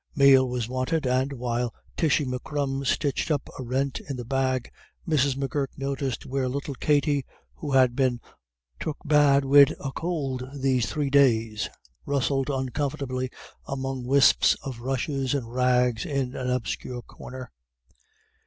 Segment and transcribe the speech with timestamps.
[0.15, 4.71] Meal was wanted, and, while Tishy M'Crum stitched up a rent in the bag,
[5.07, 5.37] Mrs.
[5.37, 8.19] M'Gurk noticed where little Katty, who had been
[8.79, 11.69] "took bad wid a could these three days,"
[12.03, 13.29] rustled uncomfortably
[13.67, 17.51] among wisps of rushes and rags in an obscure corner.